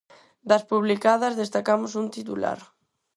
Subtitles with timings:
[0.49, 2.59] Das publicadas, destacamos un titular.